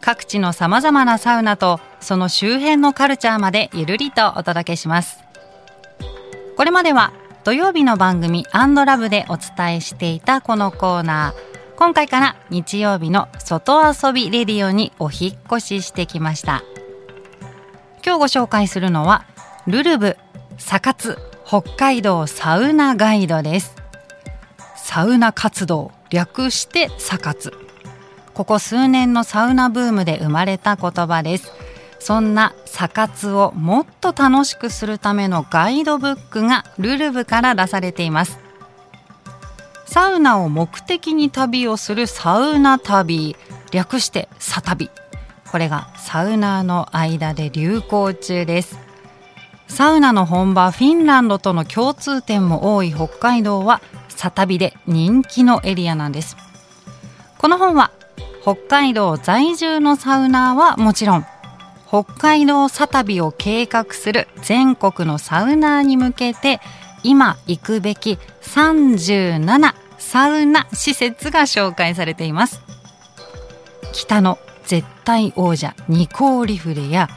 [0.00, 5.18] 各地のさまざまなサウナとその周辺のカルチャーまでゆるりとお届けします。
[6.56, 7.12] これまでは
[7.44, 11.48] 土曜日の番組「アンドラブでお伝えしていたこのコーナー。
[11.76, 16.62] 今回から日曜日の外遊びレディオにお引越ししてきました。
[18.04, 19.24] 今日ご紹介するのは
[19.66, 20.16] ルルブ
[20.58, 23.76] サカツ北海道サウナガイドです。
[24.76, 27.67] サウナ活動略してサカツ。
[28.38, 31.50] ここ数年のサウナブームで生まれた言葉です。
[31.98, 38.38] そんなサカツをもっと楽しくするためのガイドブックがルルブから出されています。
[39.86, 43.34] サウナを目的に旅をするサウナ旅。
[43.72, 44.88] 略してサ旅。
[45.50, 48.78] これがサウナーの間で流行中です。
[49.66, 56.36] サウナの本場フィンランドとの共通点も多い北海道はサ旅で人気のエリアなんです。
[57.36, 57.90] この本は
[58.54, 61.26] 北海道在住のサウナーはもちろん
[61.86, 66.60] 北海道サ旅を計画する全国のサウナーに向けて
[67.02, 72.62] 今行くべき37サウナ施設が紹介されています。
[73.92, 77.10] 北の絶対王者ニコーリフレや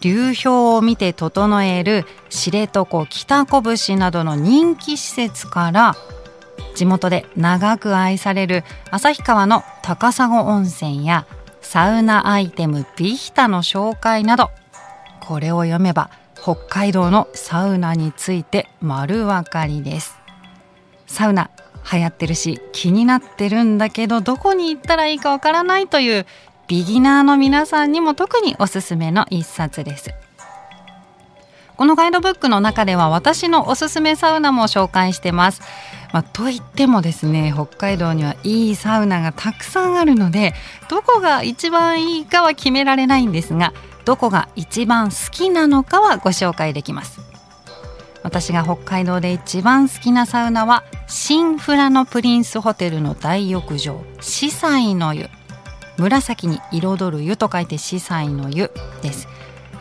[0.00, 5.94] 流氷を見て整える知床北拳などの人気施設から
[6.80, 11.26] 地元で長く愛される旭川の高砂温泉や
[11.60, 14.50] サウナアイテムビヒタの紹介など
[15.20, 16.08] これを読めば
[16.40, 20.16] 北海道のサウナについて丸分かりです。
[21.06, 21.50] サウナ
[21.92, 26.24] 流行ってるし気になってるんだけどどこに行ったらいいかわからないという
[26.66, 30.14] ビギナーの皆さんにも特におすすめの一冊です。
[31.80, 35.62] このガイドブックの中では私のおすすめサウナも紹介してます。
[36.12, 40.52] まあ、といってもですね北海道にはいいサウナがたくさんあるので
[40.90, 43.72] どこが一番いいかは決められないんですが
[44.04, 47.18] どこが一番好きなのかはご紹介できます。
[48.22, 55.30] 私が北海道で一番好きなサウナは新フラノプリンスホテルの大浴場四彩の湯。
[55.96, 58.70] 紫に彩る湯と書いて四彩の湯
[59.00, 59.29] です。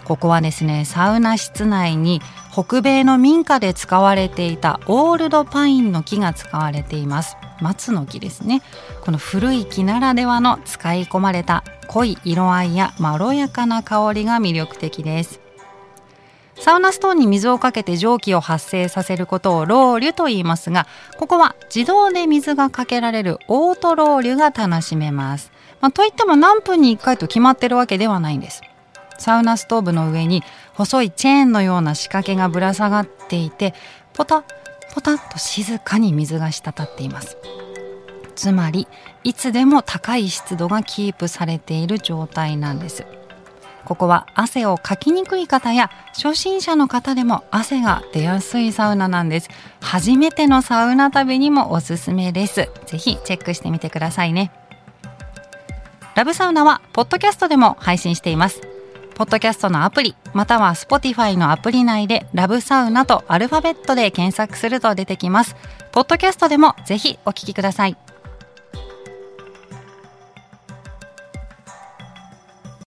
[0.09, 2.19] ここはですねサウナ室内に
[2.51, 7.37] 北米の民家で使われていたオールドパインの木が使われています。
[7.61, 8.63] 松の木ですね。
[9.01, 15.41] この古い木ならではの使い込まれた濃い色合いやまろやかな香りが魅力的です。
[16.55, 20.87] サウナストーンに水をかけて蒸気を発生させることをロウリュと言いますが
[21.17, 28.61] ここは自動で水がかけられるオートロウリュが楽しめます、まあ、といっても何分に1回と決まってるわけではないんです。
[29.19, 30.43] サウナストーブの上に
[30.73, 33.73] 細いチェーンのような仕掛けがぶら下がっていて
[34.13, 34.43] ポタ
[34.93, 37.37] ポタッと静かに水が滴っています。
[38.35, 38.87] つまり
[39.23, 43.05] いつでも高い湿度がキープされている状態なんです。
[43.85, 49.49] ここは汗をかきにくい方や初心者の方でも汗が出やすいサウナなんです。
[49.81, 52.69] 初めてのサウナ旅にもおすすめです。
[52.85, 54.51] ぜひチェックしてみてくださいね。
[56.15, 58.61] ラブサウナはポッドキャストでも配信しています。
[59.19, 65.57] ポッドキャストのアプリ、または Spotify のアプリ内でラブサウナとアルファベットで検索すると出てきます。
[65.91, 67.97] ポッドキャストでもぜひお聞きください。